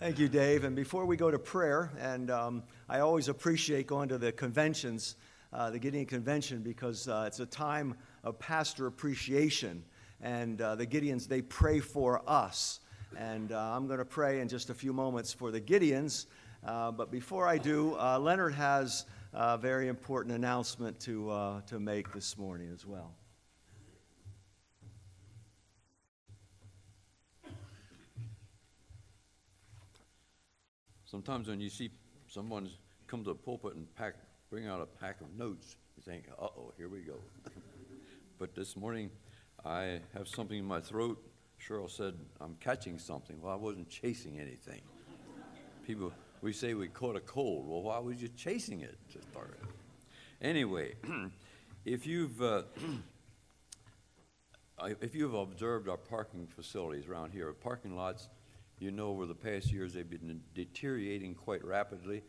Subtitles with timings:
[0.00, 0.62] Thank you, Dave.
[0.62, 5.16] And before we go to prayer, and um, I always appreciate going to the conventions,
[5.52, 9.82] uh, the Gideon Convention, because uh, it's a time of pastor appreciation.
[10.20, 12.78] And uh, the Gideons, they pray for us.
[13.16, 16.26] And uh, I'm going to pray in just a few moments for the Gideons.
[16.64, 22.12] Uh, but before I do, uh, Leonard has a very important announcement to, to make
[22.12, 23.17] this morning as well.
[31.10, 31.90] Sometimes when you see
[32.26, 32.68] someone
[33.06, 34.16] come to the pulpit and pack,
[34.50, 37.14] bring out a pack of notes, you think, uh oh, here we go.
[38.38, 39.08] but this morning,
[39.64, 41.18] I have something in my throat.
[41.66, 43.40] Cheryl said, I'm catching something.
[43.40, 44.82] Well, I wasn't chasing anything.
[45.86, 47.66] People, we say we caught a cold.
[47.66, 49.58] Well, why was you chasing it to start?
[50.42, 50.92] Anyway,
[51.86, 52.64] if you've uh,
[55.00, 58.28] if you've observed our parking facilities around here, parking lots
[58.78, 62.22] you know, over the past years, they've been deteriorating quite rapidly,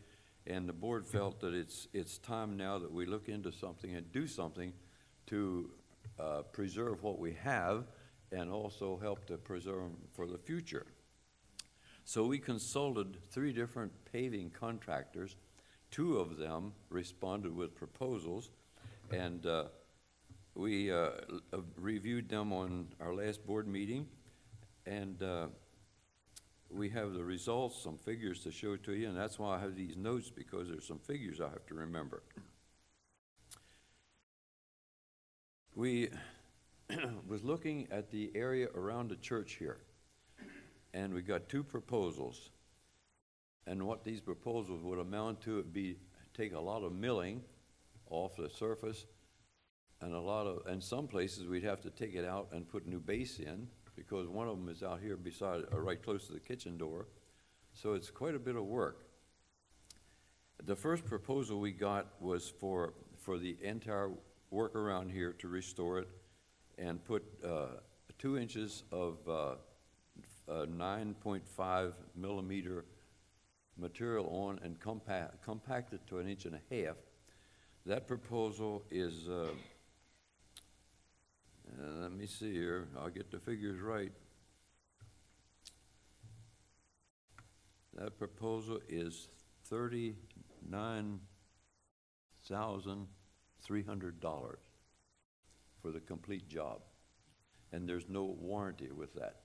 [0.46, 4.10] and the board felt that it's, it's time now that we look into something and
[4.12, 4.72] do something
[5.26, 5.70] to
[6.18, 7.84] uh, preserve what we have
[8.32, 10.86] and also help to preserve for the future.
[12.04, 15.36] So we consulted three different paving contractors.
[15.90, 18.50] Two of them responded with proposals,
[19.12, 19.64] and uh,
[20.54, 21.10] we uh,
[21.76, 24.06] reviewed them on our last board meeting,
[24.86, 25.46] and uh,
[26.72, 29.74] we have the results, some figures to show to you, and that's why I have
[29.74, 32.22] these notes because there's some figures I have to remember.
[35.74, 36.10] We
[37.28, 39.78] was looking at the area around the church here,
[40.94, 42.50] and we got two proposals.
[43.66, 45.96] And what these proposals would amount to would be
[46.34, 47.42] take a lot of milling
[48.10, 49.06] off the surface,
[50.00, 52.86] and a lot of, and some places we'd have to take it out and put
[52.86, 53.68] new base in,
[54.00, 57.06] because one of them is out here beside, uh, right close to the kitchen door.
[57.74, 59.04] So it's quite a bit of work.
[60.64, 64.10] The first proposal we got was for, for the entire
[64.50, 66.08] work around here to restore it
[66.78, 67.66] and put uh,
[68.18, 69.56] two inches of uh,
[70.48, 72.86] 9.5 millimeter
[73.76, 76.96] material on and compact, compact it to an inch and a half.
[77.84, 79.48] That proposal is uh,
[81.78, 82.88] uh, let me see here.
[82.98, 84.12] I'll get the figures right.
[87.94, 89.28] That proposal is
[89.66, 91.20] thirty-nine
[92.48, 93.06] thousand
[93.62, 94.58] three hundred dollars
[95.82, 96.80] for the complete job,
[97.72, 99.36] and there's no warranty with that.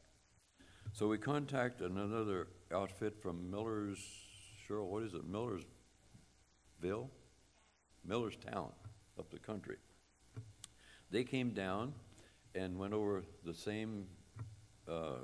[0.93, 3.99] So we contacted another outfit from Miller's.
[4.67, 5.27] Cheryl, what is it?
[5.27, 7.09] Millersville,
[8.07, 8.71] Millerstown,
[9.19, 9.77] up the country.
[11.11, 11.93] They came down
[12.55, 14.07] and went over the same
[14.87, 15.17] uh,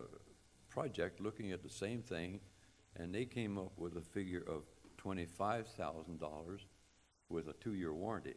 [0.69, 2.39] project, looking at the same thing,
[2.97, 4.63] and they came up with a figure of
[5.03, 6.59] $25,000
[7.29, 8.35] with a two-year warranty.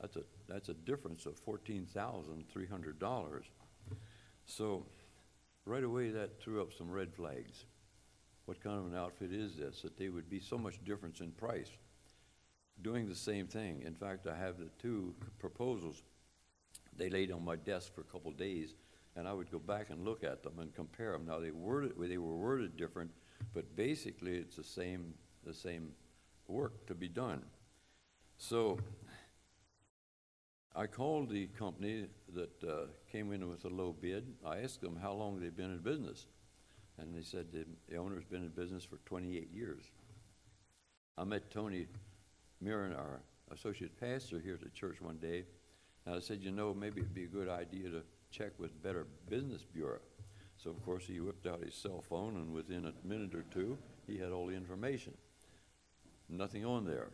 [0.00, 3.42] That's a, that's a difference of $14,300.
[4.46, 4.86] So
[5.64, 7.66] right away that threw up some red flags.
[8.46, 11.30] What kind of an outfit is this that they would be so much difference in
[11.30, 11.70] price
[12.80, 13.82] doing the same thing?
[13.86, 16.02] In fact, I have the two proposals
[16.96, 18.74] they laid on my desk for a couple days,
[19.16, 21.26] and I would go back and look at them and compare them.
[21.26, 23.10] Now they worded they were worded different,
[23.54, 25.14] but basically it's the same
[25.44, 25.92] the same
[26.48, 27.42] work to be done.
[28.36, 28.78] So
[30.74, 34.26] I called the company that uh, came in with a low bid.
[34.44, 36.26] I asked them how long they've been in business,
[36.98, 39.84] and they said the, the owner's been in business for 28 years.
[41.18, 41.88] I met Tony
[42.60, 43.20] Mirren, our
[43.52, 45.44] associate pastor here at the church one day,
[46.06, 49.06] and I said, you know, maybe it'd be a good idea to check with Better
[49.28, 50.00] Business Bureau.
[50.56, 53.78] So, of course, he whipped out his cell phone, and within a minute or two,
[54.06, 55.14] he had all the information.
[56.28, 57.10] Nothing on there.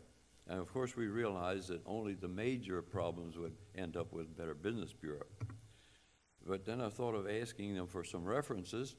[0.49, 4.55] And of course, we realized that only the major problems would end up with Better
[4.55, 5.27] Business Bureau.
[6.47, 8.97] But then I thought of asking them for some references,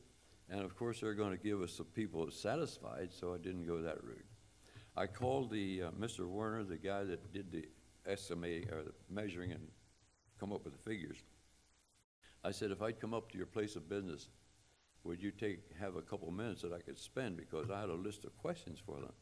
[0.50, 3.82] and of course, they're going to give us some people satisfied, so I didn't go
[3.82, 4.26] that route.
[4.96, 6.28] I called the uh, Mr.
[6.28, 7.66] Werner, the guy that did the
[8.06, 9.68] estimating or the measuring and
[10.40, 11.18] come up with the figures.
[12.44, 14.30] I said, if I'd come up to your place of business,
[15.04, 17.94] would you take have a couple minutes that I could spend because I had a
[17.94, 19.14] list of questions for them?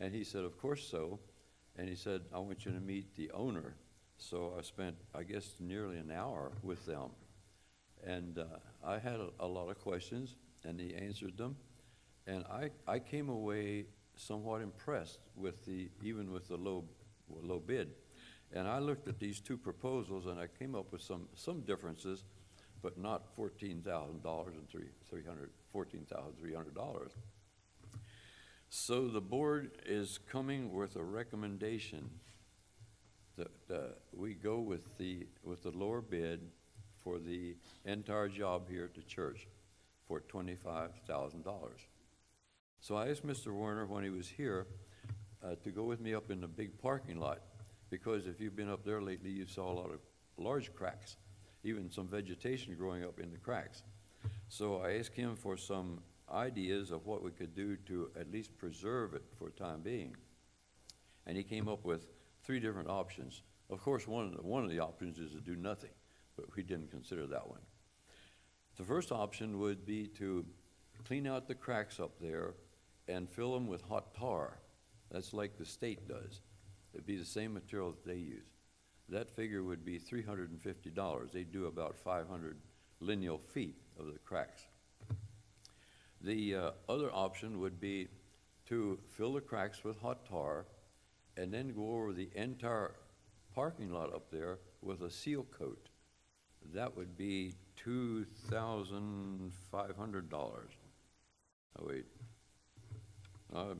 [0.00, 1.18] And he said, of course so.
[1.76, 3.74] And he said, I want you to meet the owner.
[4.16, 7.10] So I spent, I guess, nearly an hour with them.
[8.04, 8.44] And uh,
[8.84, 11.56] I had a, a, lot of questions, and he answered them.
[12.26, 16.84] And I, I came away somewhat impressed with the, even with the low,
[17.28, 17.90] low bid.
[18.52, 22.24] And I looked at these two proposals and I came up with some, some differences,
[22.82, 24.88] but not $14,000 and three,
[25.74, 27.08] $14,300.
[28.70, 32.10] So the board is coming with a recommendation
[33.36, 33.78] that uh,
[34.12, 36.40] we go with the, with the lower bid
[37.02, 39.46] for the entire job here at the church
[40.06, 41.80] for twenty-five thousand dollars.
[42.80, 43.52] So I asked Mr.
[43.52, 44.66] Warner when he was here
[45.44, 47.40] uh, to go with me up in the big parking lot,
[47.90, 50.00] because if you've been up there lately, you saw a lot of
[50.36, 51.16] large cracks,
[51.64, 53.82] even some vegetation growing up in the cracks.
[54.48, 56.00] So I asked him for some
[56.32, 60.14] ideas of what we could do to at least preserve it for the time being.
[61.26, 62.06] And he came up with
[62.42, 63.42] three different options.
[63.70, 65.90] Of course, one one of the options is to do nothing,
[66.36, 67.60] but we didn't consider that one.
[68.76, 70.46] The first option would be to
[71.06, 72.54] clean out the cracks up there
[73.08, 74.60] and fill them with hot tar.
[75.10, 76.40] That's like the state does.
[76.94, 78.46] It'd be the same material that they use.
[79.08, 81.30] That figure would be three hundred and fifty dollars.
[81.32, 82.58] They'd do about five hundred
[83.00, 84.62] lineal feet of the cracks.
[86.20, 88.08] The uh, other option would be
[88.66, 90.66] to fill the cracks with hot tar
[91.36, 92.94] and then go over the entire
[93.54, 95.88] parking lot up there with a seal coat.
[96.74, 100.72] That would be two thousand five hundred dollars.
[101.78, 102.04] Oh, wait.
[103.54, 103.74] Uh,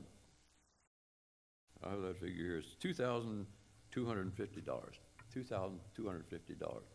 [1.85, 2.57] I have that figure here.
[2.57, 3.45] It's two thousand
[3.91, 4.95] two hundred and fifty dollars.
[5.33, 6.85] Two thousand two hundred and fifty dollars.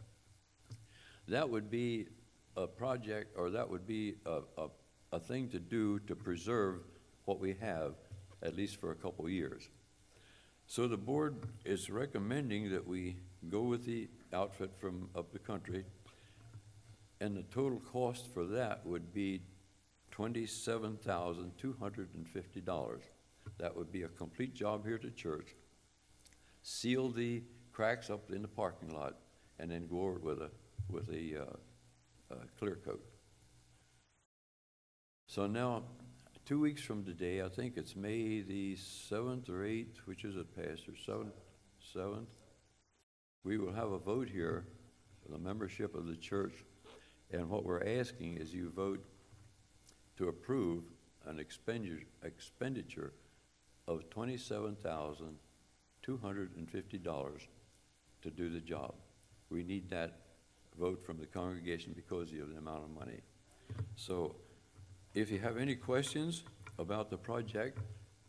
[1.28, 2.08] That would be
[2.56, 4.68] a project, or that would be a, a,
[5.12, 6.80] a thing to do to preserve
[7.24, 7.94] what we have,
[8.42, 9.68] at least for a couple years.
[10.66, 13.16] So the board is recommending that we
[13.48, 15.84] go with the outfit from up the country,
[17.20, 19.40] and the total cost for that would be
[20.10, 23.02] twenty-seven thousand two hundred and fifty dollars.
[23.58, 25.54] That would be a complete job here the church.
[26.62, 27.42] Seal the
[27.72, 29.16] cracks up in the parking lot,
[29.58, 30.50] and then go over it with a,
[30.88, 31.56] with a, uh,
[32.30, 33.04] uh, clear coat.
[35.26, 35.82] So now,
[36.44, 40.54] two weeks from today, I think it's May the seventh or eighth, which is it,
[40.54, 40.92] Pastor?
[41.04, 41.34] Seventh,
[41.92, 42.28] seventh?
[43.44, 44.66] We will have a vote here
[45.22, 46.64] for the membership of the church,
[47.30, 49.04] and what we're asking is you vote
[50.16, 50.84] to approve
[51.26, 53.12] an expenditure, expenditure
[53.86, 55.36] of twenty-seven thousand,
[56.02, 57.42] two hundred and fifty dollars
[58.22, 58.94] to do the job.
[59.50, 60.20] We need that
[60.78, 63.20] vote from the congregation because of the amount of money.
[63.96, 64.36] So
[65.14, 66.42] if you have any questions
[66.78, 67.78] about the project,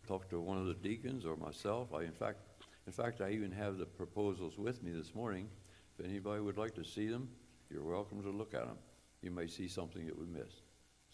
[0.08, 1.94] talk to one of the deacons or myself.
[1.94, 2.38] I, in fact,
[2.86, 5.50] in fact, I even have the proposals with me this morning.
[5.98, 7.30] If anybody would like to see them,
[7.72, 8.78] you're welcome to look at them.
[9.22, 10.62] You may see something that we missed.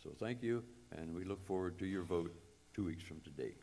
[0.03, 0.63] So thank you,
[0.97, 2.35] and we look forward to your vote
[2.73, 3.53] two weeks from today.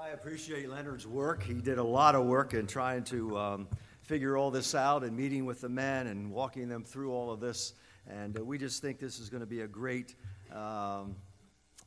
[0.00, 1.42] I appreciate Leonard's work.
[1.42, 3.68] He did a lot of work in trying to um,
[4.00, 7.38] figure all this out and meeting with the men and walking them through all of
[7.38, 7.74] this.
[8.08, 10.14] And uh, we just think this is going to be a great
[10.52, 11.16] um,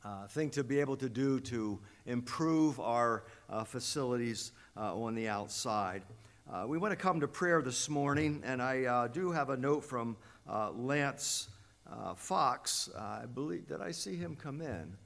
[0.04, 5.26] uh, thing to be able to do to improve our uh, facilities uh, on the
[5.26, 6.02] outside.
[6.48, 9.56] Uh, we want to come to prayer this morning, and I uh, do have a
[9.56, 11.48] note from Lance
[12.14, 12.88] Fox.
[12.96, 14.96] I believe, did I see him come in?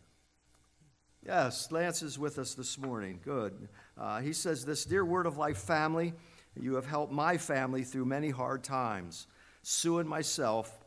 [1.25, 3.21] Yes, Lance is with us this morning.
[3.23, 3.69] Good.
[3.99, 6.15] Uh, he says, This dear Word of Life family,
[6.59, 9.27] you have helped my family through many hard times.
[9.63, 10.85] Sue and myself,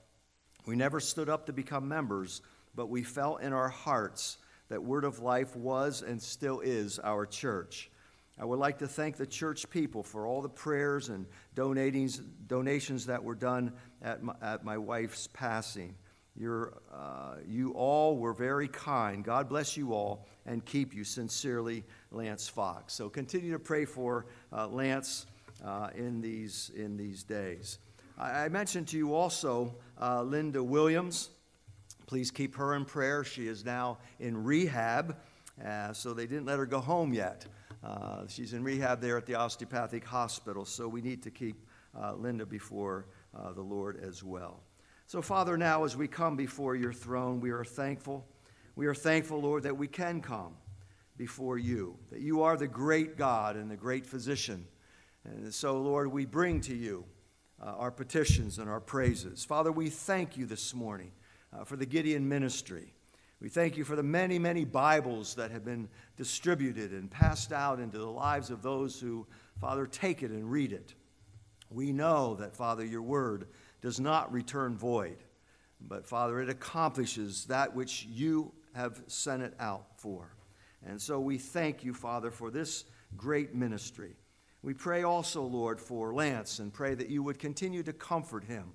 [0.66, 2.42] we never stood up to become members,
[2.76, 4.38] but we felt in our hearts
[4.70, 7.92] that Word of Life was and still is our church.
[8.40, 13.24] I would like to thank the church people for all the prayers and donations that
[13.24, 15.94] were done at my, at my wife's passing.
[16.36, 19.24] You're, uh, you all were very kind.
[19.24, 22.94] God bless you all and keep you sincerely, Lance Fox.
[22.94, 25.26] So continue to pray for uh, Lance
[25.64, 27.80] uh, in, these, in these days.
[28.18, 31.30] I, I mentioned to you also uh, Linda Williams.
[32.08, 33.24] Please keep her in prayer.
[33.24, 35.18] She is now in rehab,
[35.64, 37.46] uh, so they didn't let her go home yet.
[37.84, 41.66] Uh, she's in rehab there at the osteopathic hospital, so we need to keep
[42.16, 43.08] Linda before
[43.56, 44.62] the Lord as well.
[45.12, 48.26] So, Father, now as we come before your throne, we are thankful.
[48.78, 50.56] We are thankful, Lord, that we can come
[51.18, 54.66] before you, that you are the great God and the great physician.
[55.26, 57.04] And so, Lord, we bring to you
[57.62, 59.44] uh, our petitions and our praises.
[59.44, 61.12] Father, we thank you this morning
[61.52, 62.94] uh, for the Gideon ministry.
[63.42, 67.82] We thank you for the many, many Bibles that have been distributed and passed out
[67.82, 69.28] into the lives of those who,
[69.60, 70.94] Father, take it and read it.
[71.70, 73.48] We know that, Father, your word
[73.82, 75.18] does not return void,
[75.80, 80.36] but Father, it accomplishes that which you have sent it out for.
[80.86, 82.86] And so we thank you, Father, for this
[83.18, 84.16] great ministry.
[84.64, 88.74] We pray also, Lord, for Lance and pray that you would continue to comfort him.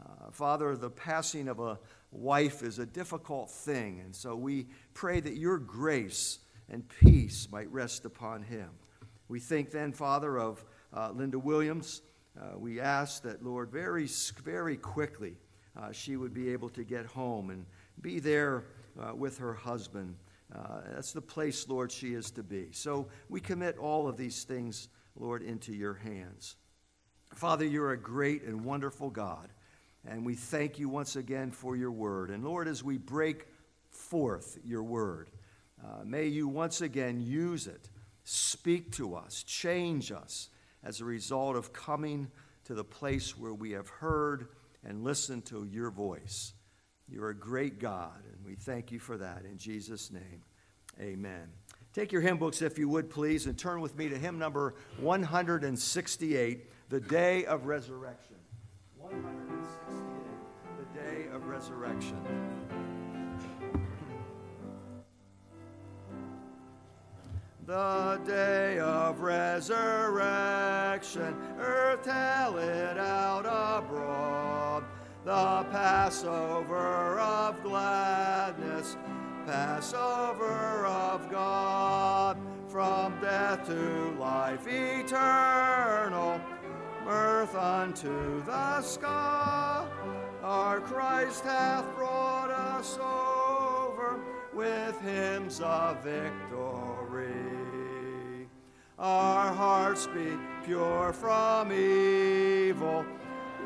[0.00, 1.78] Uh, Father, the passing of a
[2.10, 7.70] wife is a difficult thing, and so we pray that your grace and peace might
[7.70, 8.68] rest upon him.
[9.28, 12.02] We think then, Father, of uh, Linda Williams.
[12.40, 14.08] Uh, we ask that, Lord, very,
[14.42, 15.36] very quickly
[15.76, 17.64] uh, she would be able to get home and
[18.00, 18.64] be there
[19.00, 20.14] uh, with her husband.
[20.54, 22.68] Uh, that's the place, Lord, she is to be.
[22.72, 26.56] So we commit all of these things, Lord, into your hands.
[27.34, 29.48] Father, you're a great and wonderful God,
[30.06, 32.30] and we thank you once again for your word.
[32.30, 33.46] And Lord, as we break
[33.88, 35.30] forth your word,
[35.82, 37.88] uh, may you once again use it,
[38.24, 40.50] speak to us, change us
[40.84, 42.30] as a result of coming
[42.64, 44.48] to the place where we have heard
[44.84, 46.54] and listened to your voice.
[47.08, 49.44] You're a great God, and we thank you for that.
[49.44, 50.42] In Jesus' name,
[51.00, 51.48] amen.
[51.92, 54.74] Take your hymn books, if you would, please, and turn with me to hymn number
[55.00, 58.36] 168, The Day of Resurrection.
[58.98, 62.71] 168, The Day of Resurrection.
[67.64, 74.82] The day of resurrection, earth tell it out abroad
[75.24, 78.96] the Passover of gladness,
[79.46, 86.40] Passover of God, from death to life eternal,
[87.04, 89.86] mirth unto the sky.
[90.42, 93.41] Our Christ hath brought us over
[94.54, 97.28] with hymns of victory.
[98.98, 103.04] Our hearts be pure from evil.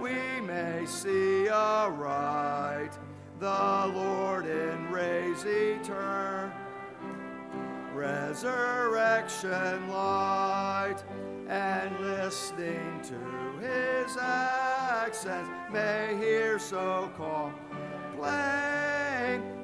[0.01, 2.93] We may see aright
[3.39, 6.51] the Lord in rays eternal,
[7.93, 11.03] resurrection light,
[11.49, 13.19] and listening to
[13.61, 17.55] his accents may hear so calm,
[18.17, 18.96] playing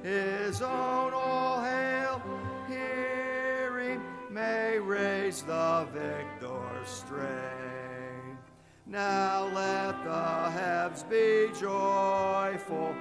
[0.03, 2.23] his own all hail,
[2.69, 8.39] hearing may raise the victor's strain.
[8.87, 12.95] Now let the heavens be joyful,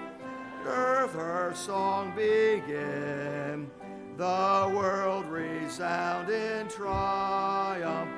[0.65, 3.70] earth her song begin.
[4.17, 8.12] The world resound in triumph,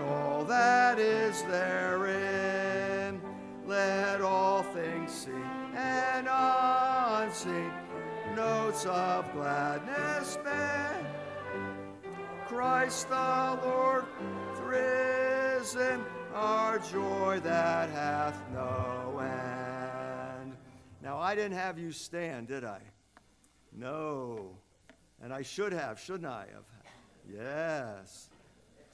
[0.00, 3.20] all that is therein.
[3.66, 7.70] Let all things sing and unseen
[8.34, 11.06] notes of gladness bend.
[12.46, 14.04] Christ the Lord
[14.62, 20.56] risen our joy that hath no end.
[21.02, 22.80] Now, I didn't have you stand, did I?
[23.72, 24.50] No.
[25.22, 26.64] And I should have, shouldn't I have?
[27.32, 28.28] Yes.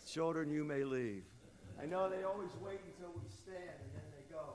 [0.06, 1.24] Children, you may leave.
[1.80, 4.54] I know they always wait until we stand and then they go.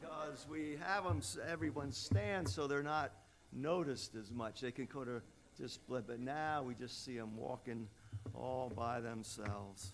[0.00, 3.12] Because we have them, everyone stand so they're not
[3.52, 4.60] noticed as much.
[4.60, 5.22] They can kind of
[5.58, 6.06] just blip.
[6.06, 7.88] But now we just see them walking
[8.34, 9.92] all by themselves.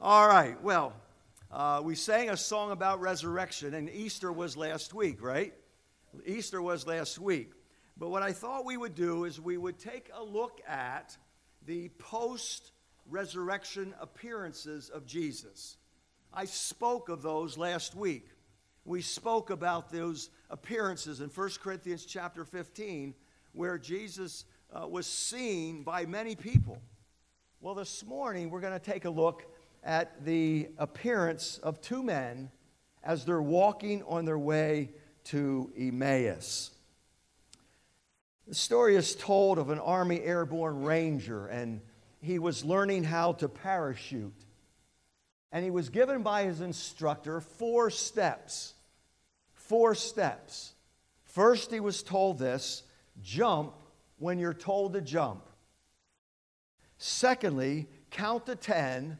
[0.00, 0.92] All right, well,
[1.50, 5.52] uh, we sang a song about resurrection, and Easter was last week, right?
[6.24, 7.52] Easter was last week.
[7.96, 11.16] But what I thought we would do is we would take a look at
[11.66, 12.70] the post
[13.08, 15.76] resurrection appearances of Jesus.
[16.32, 18.28] I spoke of those last week.
[18.84, 23.14] We spoke about those appearances in 1 Corinthians chapter 15,
[23.52, 26.80] where Jesus uh, was seen by many people.
[27.60, 29.44] Well, this morning we're going to take a look
[29.82, 32.50] at the appearance of two men
[33.02, 34.90] as they're walking on their way
[35.24, 36.70] to Emmaus.
[38.46, 41.80] The story is told of an Army airborne ranger, and
[42.20, 44.32] he was learning how to parachute.
[45.52, 48.74] And he was given by his instructor four steps.
[49.68, 50.72] Four steps.
[51.24, 52.84] First, he was told this
[53.20, 53.74] jump
[54.16, 55.46] when you're told to jump.
[56.96, 59.18] Secondly, count to 10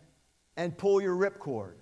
[0.57, 1.75] and pull your ripcord.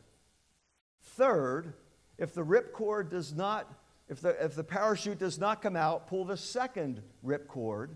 [1.00, 1.74] Third,
[2.18, 3.72] if the ripcord does not,
[4.08, 7.90] if the, if the parachute does not come out, pull the second ripcord.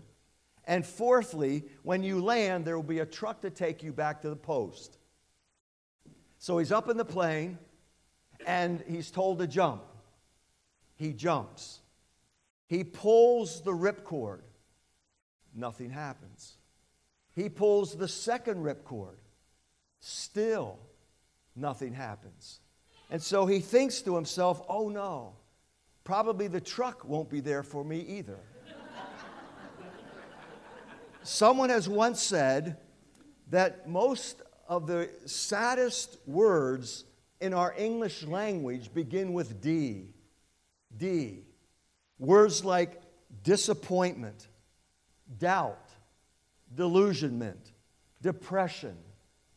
[0.65, 4.29] And fourthly, when you land, there will be a truck to take you back to
[4.29, 4.99] the post.
[6.37, 7.57] So he's up in the plane
[8.47, 9.83] and he's told to jump.
[11.01, 11.79] He jumps.
[12.67, 14.41] He pulls the ripcord.
[15.51, 16.59] Nothing happens.
[17.33, 19.17] He pulls the second ripcord.
[19.99, 20.77] Still,
[21.55, 22.59] nothing happens.
[23.09, 25.33] And so he thinks to himself, oh no,
[26.03, 28.37] probably the truck won't be there for me either.
[31.23, 32.77] Someone has once said
[33.49, 37.05] that most of the saddest words
[37.39, 40.13] in our English language begin with D.
[40.97, 41.43] D.
[42.19, 43.01] Words like
[43.43, 44.47] disappointment,
[45.37, 45.89] doubt,
[46.73, 47.71] delusionment,
[48.21, 48.95] depression,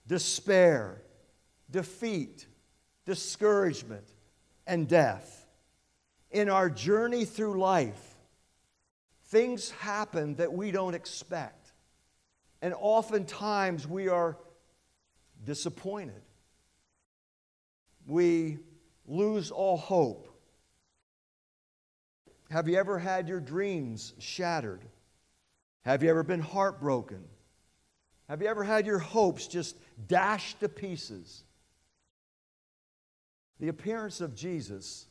[0.06, 1.02] despair,
[1.70, 2.46] defeat,
[3.04, 4.06] discouragement,
[4.66, 5.46] and death.
[6.30, 8.16] In our journey through life,
[9.26, 11.72] things happen that we don't expect.
[12.62, 14.38] And oftentimes we are
[15.44, 16.22] disappointed.
[18.06, 18.58] We
[19.06, 20.33] lose all hope.
[22.54, 24.80] Have you ever had your dreams shattered?
[25.84, 27.25] Have you ever been heartbroken?
[28.28, 31.42] Have you ever had your hopes just dashed to pieces?
[33.58, 35.06] The appearance of Jesus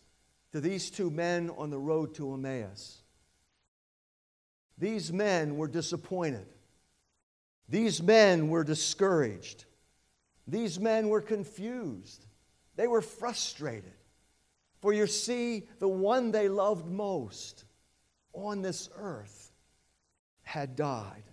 [0.53, 3.01] to these two men on the road to Emmaus.
[4.77, 6.45] These men were disappointed.
[7.67, 9.65] These men were discouraged.
[10.47, 12.25] These men were confused.
[12.77, 13.91] They were frustrated.
[14.83, 17.63] For you see, the one they loved most
[18.33, 19.53] on this earth
[20.41, 21.23] had died.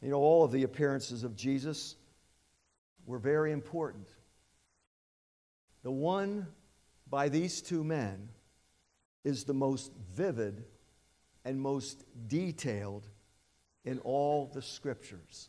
[0.00, 1.96] You know, all of the appearances of Jesus
[3.04, 4.06] were very important.
[5.82, 6.46] The one
[7.08, 8.28] by these two men
[9.24, 10.66] is the most vivid
[11.44, 13.08] and most detailed
[13.84, 15.48] in all the scriptures.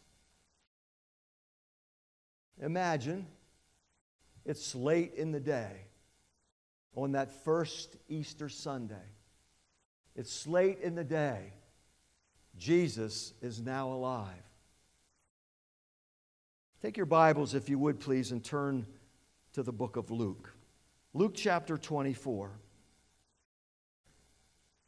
[2.60, 3.28] Imagine
[4.46, 5.88] it's late in the day
[6.96, 8.96] on that first Easter Sunday.
[10.16, 11.54] It's late in the day.
[12.58, 14.28] Jesus is now alive.
[16.82, 18.86] Take your Bibles, if you would please, and turn
[19.54, 20.54] to the book of Luke.
[21.14, 22.52] Luke chapter 24.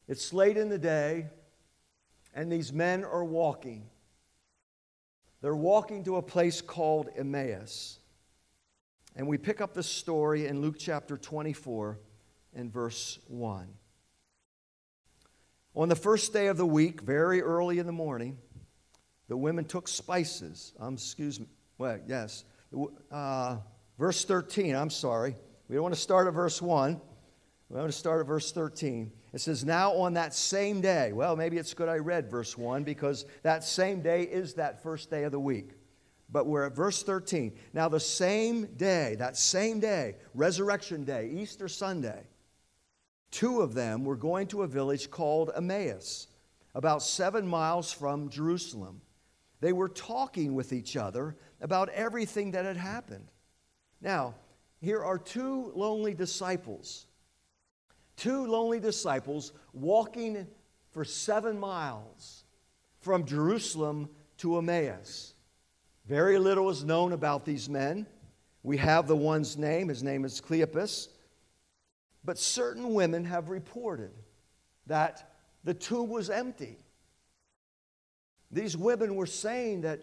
[0.07, 1.27] It's late in the day,
[2.33, 3.88] and these men are walking.
[5.41, 8.00] They're walking to a place called Emmaus.
[9.15, 12.00] And we pick up the story in Luke chapter 24
[12.55, 13.67] and verse 1.
[15.76, 18.38] On the first day of the week, very early in the morning,
[19.28, 20.73] the women took spices.
[20.80, 21.47] Um, excuse me.
[21.78, 22.43] Well, yes.
[23.12, 23.58] Uh,
[23.97, 25.36] verse 13, I'm sorry.
[25.67, 26.99] We don't want to start at verse 1.
[27.69, 29.12] We want to start at verse 13.
[29.34, 32.84] It says, Now on that same day, well, maybe it's good I read verse 1
[32.84, 35.71] because that same day is that first day of the week.
[36.34, 37.54] But we're at verse 13.
[37.74, 42.24] Now, the same day, that same day, Resurrection Day, Easter Sunday,
[43.30, 46.28] two of them were going to a village called Emmaus,
[46.74, 49.00] about seven miles from Jerusalem.
[49.62, 53.30] They were talking with each other about everything that had happened.
[54.02, 54.34] Now,
[54.82, 57.06] here are two lonely disciples.
[58.17, 60.48] Two lonely disciples walking
[60.89, 62.43] for seven miles
[63.02, 65.33] from Jerusalem to Emmaus.
[66.06, 68.06] Very little is known about these men.
[68.62, 71.10] We have the one's name, his name is Cleopas.
[72.24, 74.12] But certain women have reported
[74.88, 76.78] that the tomb was empty.
[78.52, 80.02] These women were saying that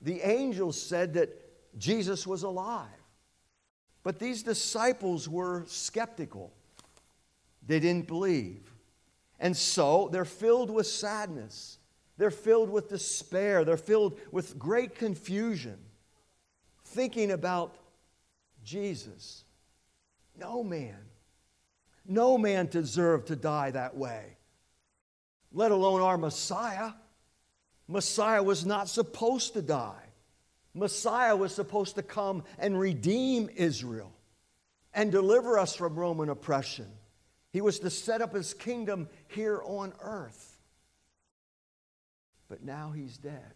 [0.00, 1.30] the angels said that
[1.78, 2.86] Jesus was alive.
[4.02, 6.52] But these disciples were skeptical,
[7.66, 8.72] they didn't believe.
[9.40, 11.77] And so they're filled with sadness.
[12.18, 13.64] They're filled with despair.
[13.64, 15.78] They're filled with great confusion,
[16.84, 17.76] thinking about
[18.64, 19.44] Jesus.
[20.36, 20.98] No man,
[22.04, 24.36] no man deserved to die that way,
[25.52, 26.92] let alone our Messiah.
[27.86, 30.02] Messiah was not supposed to die.
[30.74, 34.12] Messiah was supposed to come and redeem Israel
[34.92, 36.86] and deliver us from Roman oppression.
[37.52, 40.47] He was to set up his kingdom here on earth
[42.48, 43.54] but now he's dead.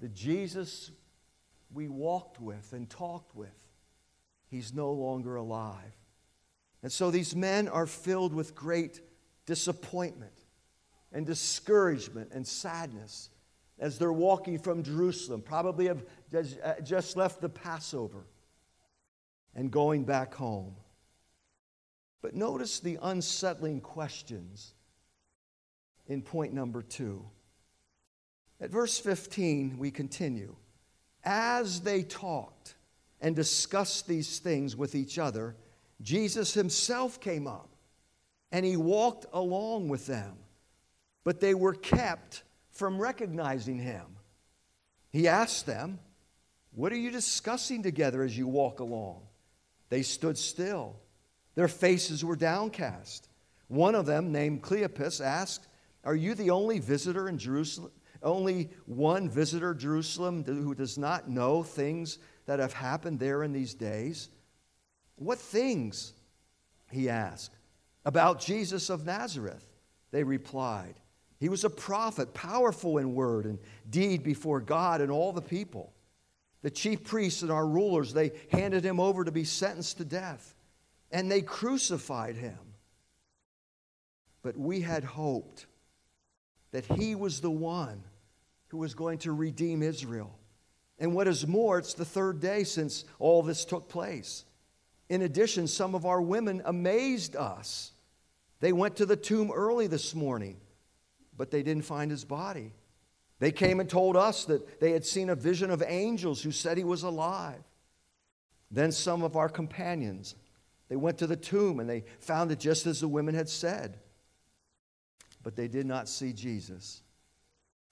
[0.00, 0.90] The Jesus
[1.72, 3.56] we walked with and talked with,
[4.48, 5.96] he's no longer alive.
[6.82, 9.00] And so these men are filled with great
[9.46, 10.44] disappointment
[11.12, 13.30] and discouragement and sadness
[13.78, 16.04] as they're walking from Jerusalem, probably have
[16.84, 18.26] just uh, left the Passover
[19.54, 20.76] and going back home.
[22.22, 24.74] But notice the unsettling questions
[26.08, 27.24] in point number two.
[28.60, 30.56] At verse 15, we continue.
[31.24, 32.74] As they talked
[33.20, 35.56] and discussed these things with each other,
[36.00, 37.68] Jesus himself came up
[38.52, 40.36] and he walked along with them,
[41.24, 44.04] but they were kept from recognizing him.
[45.10, 45.98] He asked them,
[46.72, 49.22] What are you discussing together as you walk along?
[49.88, 50.96] They stood still,
[51.54, 53.28] their faces were downcast.
[53.68, 55.65] One of them, named Cleopas, asked,
[56.06, 57.90] are you the only visitor in Jerusalem,
[58.22, 63.74] only one visitor, Jerusalem, who does not know things that have happened there in these
[63.74, 64.30] days?
[65.16, 66.12] What things?
[66.92, 67.56] He asked.
[68.04, 69.66] About Jesus of Nazareth,
[70.12, 70.94] they replied.
[71.40, 73.58] He was a prophet, powerful in word and
[73.90, 75.92] deed before God and all the people.
[76.62, 80.54] The chief priests and our rulers, they handed him over to be sentenced to death,
[81.10, 82.58] and they crucified him.
[84.42, 85.66] But we had hoped
[86.76, 88.02] that he was the one
[88.68, 90.38] who was going to redeem Israel.
[90.98, 94.44] And what is more, it's the third day since all this took place.
[95.08, 97.92] In addition, some of our women amazed us.
[98.60, 100.58] They went to the tomb early this morning,
[101.34, 102.74] but they didn't find his body.
[103.38, 106.76] They came and told us that they had seen a vision of angels who said
[106.76, 107.64] he was alive.
[108.70, 110.34] Then some of our companions,
[110.90, 113.98] they went to the tomb and they found it just as the women had said.
[115.46, 117.02] But they did not see Jesus.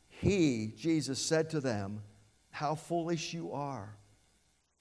[0.08, 2.02] He, Jesus, said to them,
[2.50, 3.96] How foolish you are,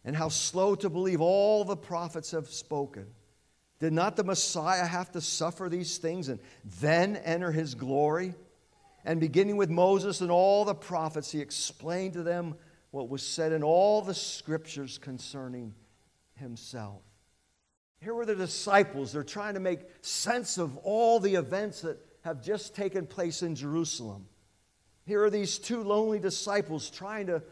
[0.03, 3.05] and how slow to believe all the prophets have spoken.
[3.79, 6.39] Did not the Messiah have to suffer these things and
[6.79, 8.33] then enter his glory?
[9.05, 12.55] And beginning with Moses and all the prophets, he explained to them
[12.89, 15.75] what was said in all the scriptures concerning
[16.37, 17.03] himself.
[18.01, 19.13] Here were the disciples.
[19.13, 23.55] They're trying to make sense of all the events that have just taken place in
[23.55, 24.25] Jerusalem.
[25.05, 27.43] Here are these two lonely disciples trying to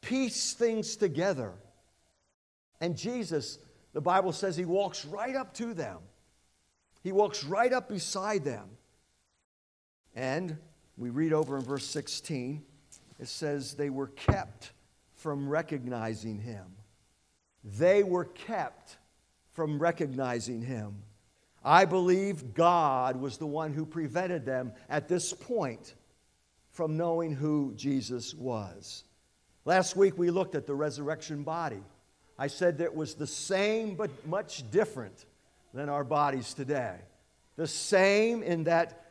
[0.00, 1.52] piece things together.
[2.80, 3.58] And Jesus,
[3.92, 5.98] the Bible says, he walks right up to them.
[7.02, 8.68] He walks right up beside them.
[10.14, 10.56] And
[10.96, 12.62] we read over in verse 16,
[13.20, 14.72] it says, they were kept
[15.14, 16.64] from recognizing him.
[17.62, 18.96] They were kept
[19.52, 21.02] from recognizing him.
[21.66, 25.94] I believe God was the one who prevented them at this point
[26.70, 29.02] from knowing who Jesus was.
[29.64, 31.82] Last week we looked at the resurrection body.
[32.38, 35.24] I said that it was the same but much different
[35.74, 36.98] than our bodies today.
[37.56, 39.06] The same in that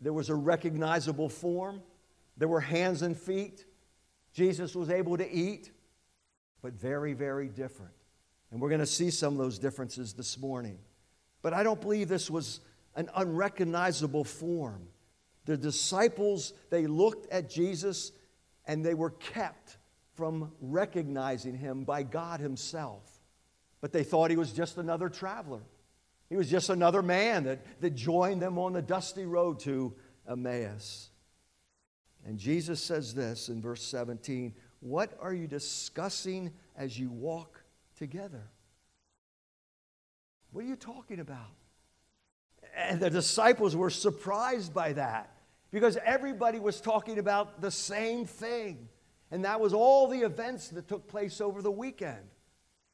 [0.00, 1.82] there was a recognizable form,
[2.38, 3.66] there were hands and feet.
[4.32, 5.72] Jesus was able to eat,
[6.62, 7.92] but very, very different.
[8.50, 10.78] And we're going to see some of those differences this morning.
[11.42, 12.60] But I don't believe this was
[12.94, 14.88] an unrecognizable form.
[15.46, 18.12] The disciples, they looked at Jesus
[18.66, 19.78] and they were kept
[20.14, 23.02] from recognizing him by God Himself.
[23.80, 25.62] But they thought he was just another traveler.
[26.28, 29.94] He was just another man that, that joined them on the dusty road to
[30.28, 31.10] Emmaus.
[32.26, 37.62] And Jesus says this in verse 17 What are you discussing as you walk
[37.96, 38.42] together?
[40.52, 41.50] What are you talking about?
[42.76, 45.34] And the disciples were surprised by that
[45.70, 48.88] because everybody was talking about the same thing.
[49.30, 52.26] And that was all the events that took place over the weekend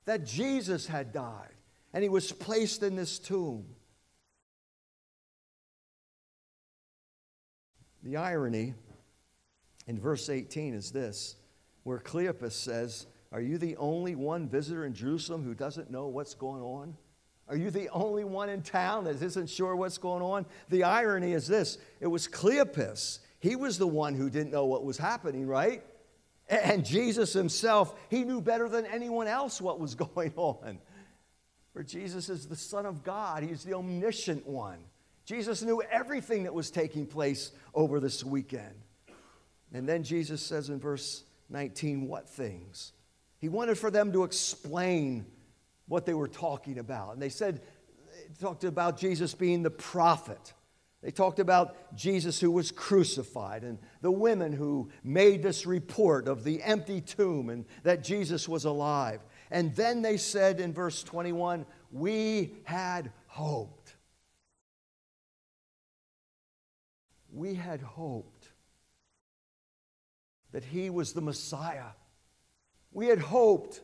[0.04, 1.52] that Jesus had died
[1.92, 3.64] and he was placed in this tomb.
[8.02, 8.74] The irony
[9.86, 11.36] in verse 18 is this
[11.84, 16.34] where Cleopas says, Are you the only one visitor in Jerusalem who doesn't know what's
[16.34, 16.96] going on?
[17.48, 20.46] Are you the only one in town that isn't sure what's going on?
[20.68, 23.20] The irony is this it was Cleopas.
[23.38, 25.82] He was the one who didn't know what was happening, right?
[26.48, 30.78] And Jesus himself, he knew better than anyone else what was going on.
[31.72, 34.78] For Jesus is the Son of God, He's the omniscient one.
[35.26, 38.74] Jesus knew everything that was taking place over this weekend.
[39.72, 42.92] And then Jesus says in verse 19, What things?
[43.38, 45.26] He wanted for them to explain
[45.88, 47.12] what they were talking about.
[47.12, 47.62] And they said,
[48.28, 50.54] they talked about Jesus being the prophet.
[51.02, 56.42] They talked about Jesus who was crucified and the women who made this report of
[56.42, 59.20] the empty tomb and that Jesus was alive.
[59.50, 63.94] And then they said in verse 21 We had hoped.
[67.32, 68.48] We had hoped
[70.52, 71.90] that he was the Messiah.
[72.90, 73.82] We had hoped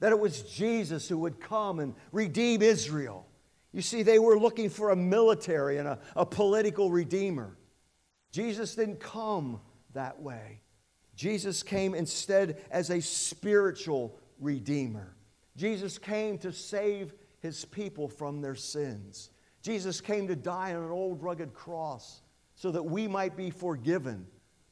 [0.00, 3.26] that it was Jesus who would come and redeem Israel.
[3.72, 7.56] You see, they were looking for a military and a, a political redeemer.
[8.32, 9.60] Jesus didn't come
[9.94, 10.60] that way.
[11.14, 15.16] Jesus came instead as a spiritual redeemer.
[15.56, 19.30] Jesus came to save his people from their sins.
[19.62, 22.22] Jesus came to die on an old rugged cross
[22.54, 24.26] so that we might be forgiven,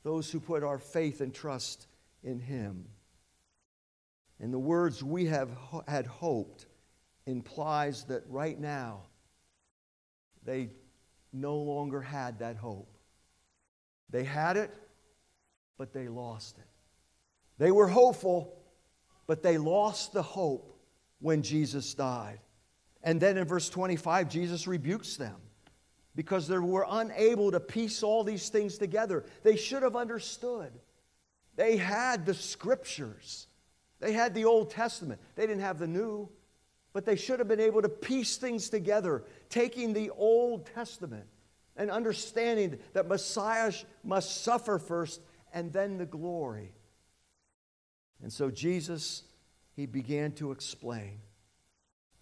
[0.04, 1.88] those who put our faith and trust
[2.22, 2.86] in him.
[4.40, 5.50] And the words we have
[5.88, 6.66] had hoped
[7.26, 9.02] implies that right now
[10.44, 10.70] they
[11.32, 12.96] no longer had that hope.
[14.10, 14.72] They had it,
[15.78, 16.64] but they lost it.
[17.58, 18.56] They were hopeful,
[19.26, 20.78] but they lost the hope
[21.20, 22.38] when Jesus died.
[23.02, 25.36] And then in verse 25, Jesus rebukes them
[26.14, 29.24] because they were unable to piece all these things together.
[29.42, 30.72] They should have understood.
[31.56, 33.45] They had the scriptures,
[34.00, 35.20] they had the Old Testament.
[35.34, 36.28] They didn't have the New,
[36.92, 41.26] but they should have been able to piece things together, taking the Old Testament
[41.76, 45.20] and understanding that Messiah must suffer first
[45.52, 46.72] and then the glory.
[48.22, 49.22] And so Jesus,
[49.74, 51.20] he began to explain.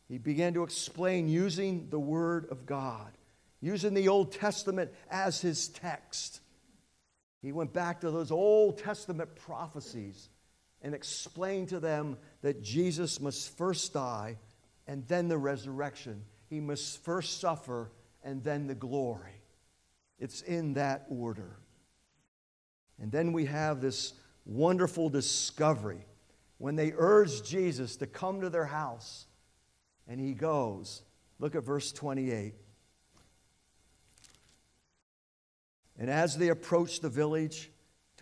[0.08, 3.12] He began to explain using the Word of God,
[3.60, 6.40] using the Old Testament as his text.
[7.42, 10.28] He went back to those Old Testament prophecies
[10.84, 14.36] and explain to them that Jesus must first die
[14.86, 16.22] and then the resurrection.
[16.50, 17.90] He must first suffer
[18.22, 19.40] and then the glory.
[20.18, 21.56] It's in that order.
[23.00, 24.12] And then we have this
[24.44, 26.04] wonderful discovery
[26.58, 29.26] when they urge Jesus to come to their house,
[30.06, 31.02] and he goes.
[31.40, 32.54] Look at verse 28.
[35.98, 37.70] And as they approached the village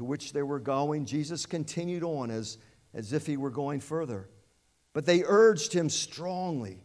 [0.03, 2.59] to which they were going, Jesus continued on as,
[2.93, 4.29] as if he were going further.
[4.93, 6.85] But they urged him strongly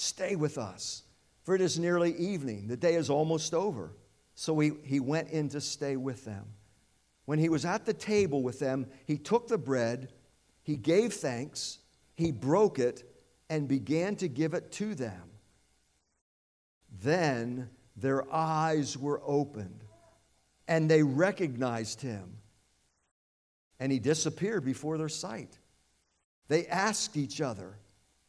[0.00, 1.02] Stay with us,
[1.42, 2.68] for it is nearly evening.
[2.68, 3.96] The day is almost over.
[4.36, 6.44] So he, he went in to stay with them.
[7.24, 10.12] When he was at the table with them, he took the bread,
[10.62, 11.78] he gave thanks,
[12.14, 13.02] he broke it,
[13.50, 15.30] and began to give it to them.
[17.02, 19.82] Then their eyes were opened,
[20.68, 22.37] and they recognized him,
[23.80, 25.58] and he disappeared before their sight.
[26.48, 27.78] They asked each other,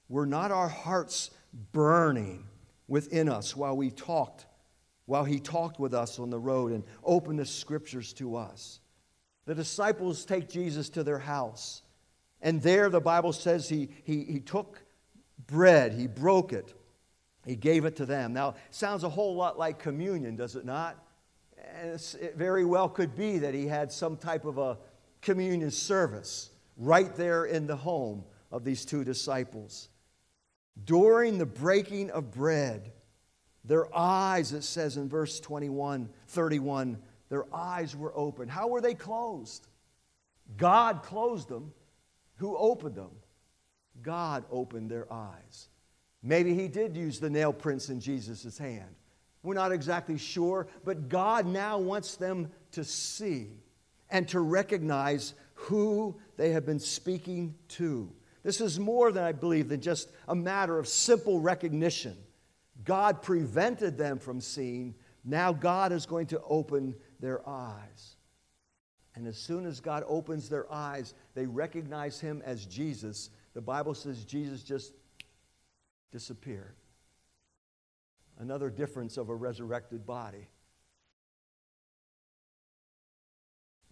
[0.08, 1.32] Were not our hearts
[1.72, 2.46] burning
[2.88, 4.46] within us while we talked
[5.10, 8.80] while he talked with us on the road and opened the scriptures to us.
[9.48, 11.82] The disciples take Jesus to their house.
[12.44, 14.84] And there, the Bible says he, he, he took
[15.48, 16.76] bread, he broke it,
[17.44, 18.34] he gave it to them.
[18.34, 21.04] Now, sounds a whole lot like communion, does it not?
[21.82, 24.78] And it very well could be that he had some type of a
[25.22, 29.90] communion service right there in the home of these two disciples.
[30.86, 32.92] During the breaking of bread,
[33.66, 36.98] their eyes, it says in verse 21, 31,
[37.30, 38.48] their eyes were open.
[38.48, 39.68] How were they closed?
[40.58, 41.74] God closed them.
[42.38, 43.12] Who opened them?
[44.02, 45.68] God opened their eyes.
[46.24, 48.96] Maybe he did use the nail prints in Jesus' hand.
[49.44, 53.50] We're not exactly sure, but God now wants them to see
[54.10, 58.12] and to recognize who they have been speaking to.
[58.44, 62.18] This is more than I believe than just a matter of simple recognition.
[62.86, 64.96] God prevented them from seeing.
[65.26, 68.16] Now God is going to open their eyes.
[69.16, 73.30] And as soon as God opens their eyes, they recognize him as Jesus.
[73.54, 74.94] The Bible says Jesus just
[76.12, 76.76] disappeared.
[78.38, 80.48] Another difference of a resurrected body.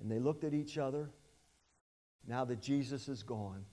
[0.01, 1.09] And they looked at each other
[2.27, 3.65] now that Jesus is gone.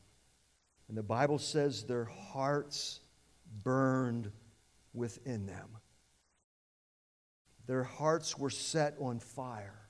[0.89, 3.01] And the Bible says their hearts
[3.63, 4.31] burned
[4.93, 5.69] within them.
[7.67, 9.81] Their hearts were set on fire.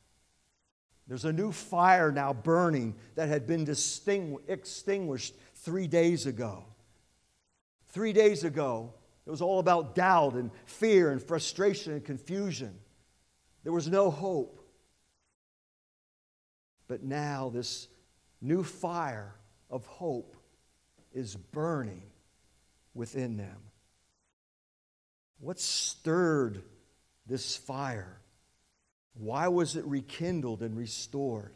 [1.06, 6.64] There's a new fire now burning that had been extinguished three days ago.
[7.88, 8.94] Three days ago,
[9.26, 12.78] it was all about doubt and fear and frustration and confusion.
[13.62, 14.63] There was no hope.
[16.88, 17.88] But now, this
[18.40, 19.34] new fire
[19.70, 20.36] of hope
[21.12, 22.02] is burning
[22.94, 23.56] within them.
[25.40, 26.62] What stirred
[27.26, 28.20] this fire?
[29.14, 31.54] Why was it rekindled and restored?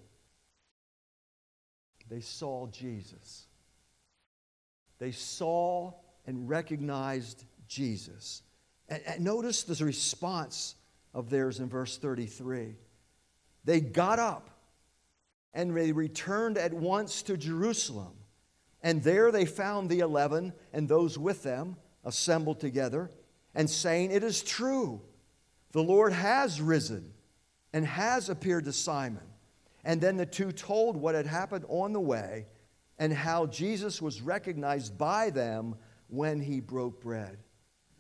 [2.09, 3.47] They saw Jesus.
[4.99, 5.93] They saw
[6.27, 8.43] and recognized Jesus.
[8.89, 10.75] And, and notice the response
[11.13, 12.75] of theirs in verse 33.
[13.65, 14.58] They got up
[15.55, 18.13] and they returned at once to Jerusalem.
[18.83, 23.11] And there they found the eleven and those with them assembled together
[23.55, 25.01] and saying, It is true,
[25.73, 27.13] the Lord has risen
[27.73, 29.23] and has appeared to Simon.
[29.85, 32.47] And then the two told what had happened on the way
[32.99, 35.77] and how Jesus was recognized by them
[36.09, 37.39] when he broke bread.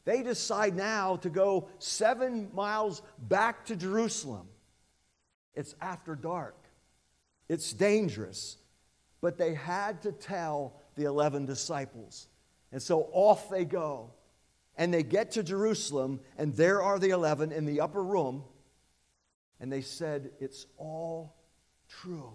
[0.04, 4.48] They decide now to go seven miles back to Jerusalem.
[5.54, 6.56] It's after dark,
[7.48, 8.56] it's dangerous,
[9.20, 12.28] but they had to tell the 11 disciples.
[12.72, 14.10] And so off they go.
[14.76, 18.44] And they get to Jerusalem, and there are the 11 in the upper room.
[19.58, 21.34] And they said, It's all
[21.88, 22.32] true.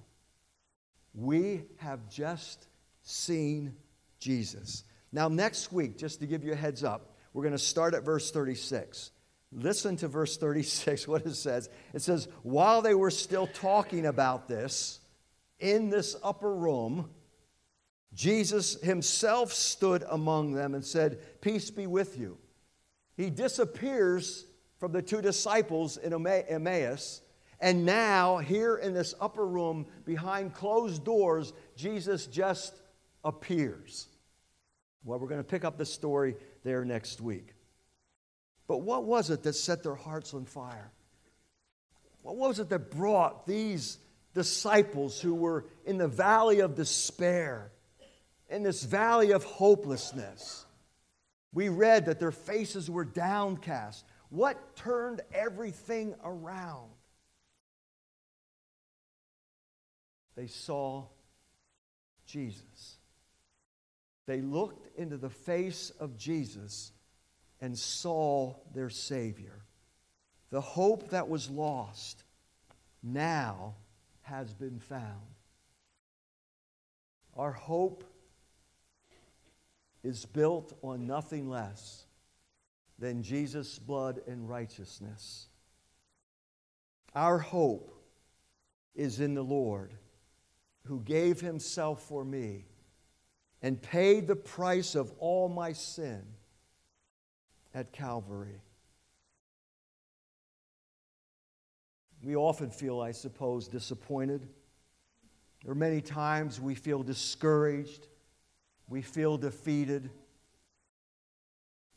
[1.13, 2.67] We have just
[3.03, 3.75] seen
[4.19, 4.83] Jesus.
[5.11, 8.03] Now, next week, just to give you a heads up, we're going to start at
[8.03, 9.11] verse 36.
[9.53, 11.69] Listen to verse 36, what it says.
[11.93, 14.99] It says, While they were still talking about this
[15.63, 17.09] in this upper room,
[18.13, 22.37] Jesus himself stood among them and said, Peace be with you.
[23.15, 24.45] He disappears
[24.77, 27.21] from the two disciples in Emmaus.
[27.59, 32.81] And now, here in this upper room behind closed doors, Jesus just
[33.23, 34.07] appears.
[35.05, 37.53] Well, we're going to pick up the story there next week.
[38.67, 40.91] But what was it that set their hearts on fire?
[42.21, 43.97] What was it that brought these
[44.33, 47.71] disciples who were in the valley of despair,
[48.49, 50.65] in this valley of hopelessness?
[51.53, 54.05] We read that their faces were downcast.
[54.29, 56.89] What turned everything around?
[60.35, 61.05] They saw
[62.25, 62.97] Jesus.
[64.25, 66.91] They looked into the face of Jesus
[67.61, 69.63] and saw their Savior.
[70.49, 72.23] The hope that was lost
[73.01, 73.75] now
[74.23, 75.21] has been found.
[77.35, 78.03] Our hope
[80.03, 82.05] is built on nothing less
[82.99, 85.47] than Jesus' blood and righteousness.
[87.15, 87.91] Our hope
[88.95, 89.93] is in the Lord
[90.85, 92.65] who gave himself for me
[93.61, 96.21] and paid the price of all my sin
[97.73, 98.61] at Calvary.
[102.23, 104.47] We often feel, I suppose, disappointed.
[105.61, 108.07] There are many times we feel discouraged,
[108.87, 110.09] we feel defeated.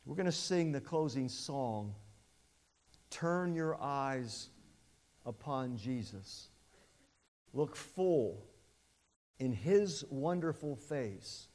[0.05, 1.95] We're going to sing the closing song
[3.09, 4.49] Turn your eyes
[5.25, 6.49] upon Jesus.
[7.55, 8.45] Look full
[9.39, 11.47] in his wonderful face,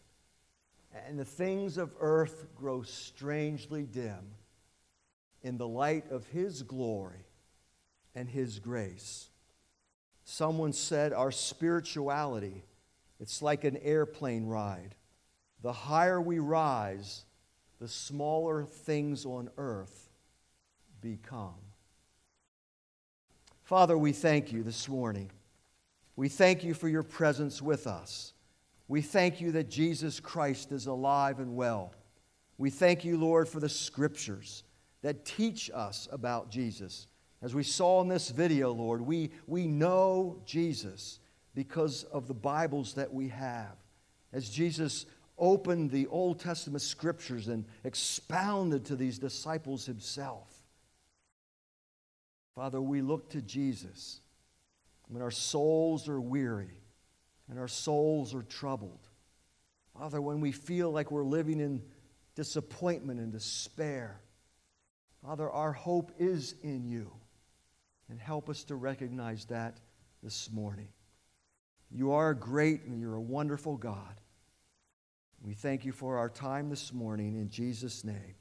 [1.07, 4.35] and the things of earth grow strangely dim
[5.43, 7.25] in the light of his glory
[8.15, 9.29] and his grace.
[10.23, 12.63] Someone said our spirituality
[13.19, 14.95] it's like an airplane ride.
[15.61, 17.23] The higher we rise,
[17.79, 20.09] the smaller things on earth
[21.01, 21.53] become.
[23.61, 25.29] Father, we thank you this morning
[26.15, 28.33] we thank you for your presence with us.
[28.87, 31.93] We thank you that Jesus Christ is alive and well.
[32.57, 34.63] We thank you, Lord, for the scriptures
[35.01, 37.07] that teach us about Jesus.
[37.41, 41.19] As we saw in this video, Lord, we, we know Jesus
[41.55, 43.75] because of the Bibles that we have.
[44.31, 50.47] As Jesus opened the Old Testament scriptures and expounded to these disciples himself.
[52.55, 54.21] Father, we look to Jesus
[55.07, 56.77] when our souls are weary
[57.49, 59.07] and our souls are troubled.
[59.97, 61.81] Father, when we feel like we're living in
[62.35, 64.21] disappointment and despair,
[65.25, 67.11] Father, our hope is in you.
[68.11, 69.77] And help us to recognize that
[70.21, 70.89] this morning.
[71.89, 74.19] You are great and you're a wonderful God.
[75.41, 78.35] We thank you for our time this morning in Jesus' name.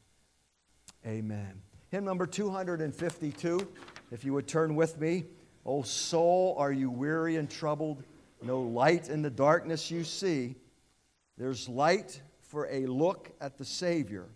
[1.06, 1.62] Amen.
[1.90, 3.68] Hymn number 252,
[4.10, 5.26] if you would turn with me.
[5.64, 8.02] O soul, are you weary and troubled?
[8.42, 10.56] No light in the darkness you see.
[11.38, 14.26] There's light for a look at the Savior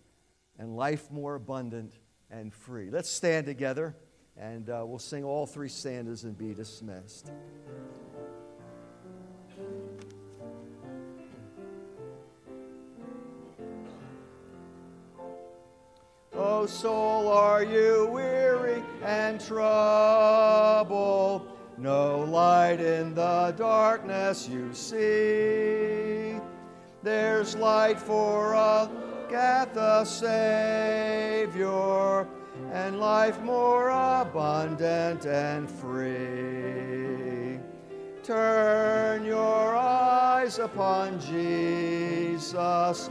[0.60, 1.92] and life more abundant
[2.30, 2.88] and free.
[2.88, 3.96] Let's stand together
[4.36, 7.30] and uh, we'll sing all three stanzas and be dismissed.
[16.36, 21.46] Oh, soul, are you weary and troubled?
[21.78, 26.40] No light in the darkness you see.
[27.02, 28.88] There's light for a
[29.28, 30.26] Gatha Savior
[32.74, 37.60] and life more abundant and free.
[38.24, 43.10] Turn your eyes upon Jesus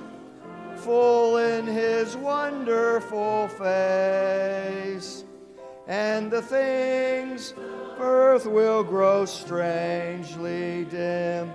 [0.76, 5.24] full in his wonderful face,
[5.88, 7.54] and the things
[8.00, 11.50] earth will grow strangely dim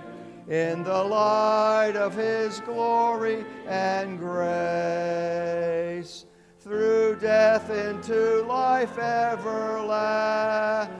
[0.47, 6.25] in the light of his glory and grace.
[6.59, 10.93] Through death into life everlasting,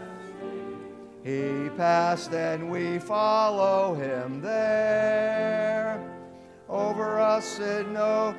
[1.23, 6.01] he passed and we follow him there
[6.69, 8.33] over us it no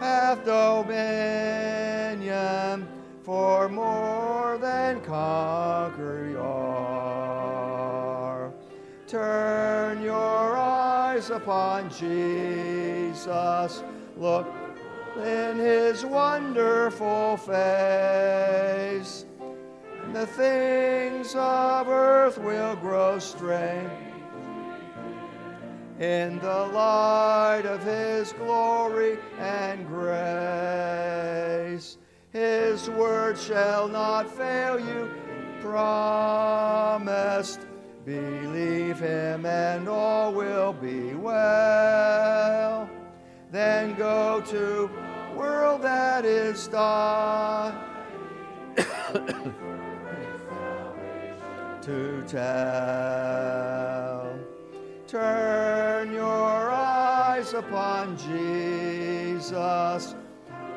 [0.00, 0.98] hath dominion,
[3.22, 8.52] for more than conquer are.
[9.06, 13.82] Turn your eyes upon Jesus.
[14.18, 14.65] Look
[15.18, 19.24] in his wonderful face.
[20.12, 23.90] The things of earth will grow strange
[25.98, 30.06] in the light of his glory and grace.
[32.32, 35.10] His word shall not fail you,
[35.62, 37.60] promised.
[38.04, 42.88] Believe him and all will be well.
[43.50, 44.90] Then go to
[45.36, 47.78] world that is done
[51.82, 54.36] to tell.
[55.06, 60.16] Turn your eyes upon Jesus,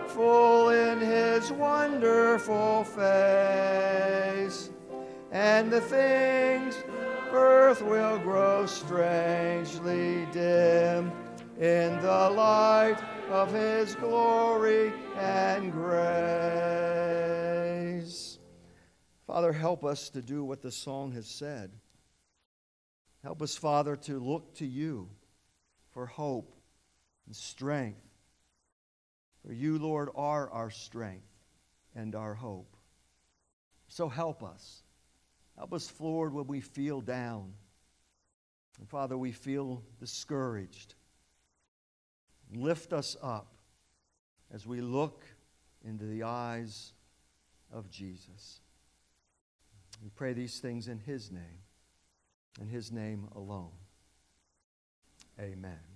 [0.08, 4.70] full in his wonderful face,
[5.32, 6.76] and the things
[7.32, 11.12] earth will grow strangely dim
[11.60, 12.98] in the light
[13.30, 16.00] of his glory and grace.
[19.28, 21.72] Father, help us to do what the song has said.
[23.24, 25.10] Help us, Father, to look to you
[25.92, 26.56] for hope
[27.26, 28.00] and strength.
[29.46, 31.28] For you, Lord, are our strength
[31.94, 32.78] and our hope.
[33.90, 34.84] So help us.
[35.58, 37.52] Help us, Lord, when we feel down.
[38.80, 40.96] And Father, we feel discouraged.
[42.54, 43.54] Lift us up
[44.52, 45.24] as we look
[45.84, 46.94] into the eyes
[47.72, 48.62] of Jesus.
[50.02, 51.64] We pray these things in His name,
[52.60, 53.72] in His name alone.
[55.40, 55.89] Amen.